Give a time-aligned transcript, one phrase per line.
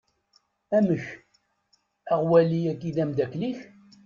[0.77, 1.05] Amek,
[2.13, 3.59] aɣwali-agi d ameddakel-ik?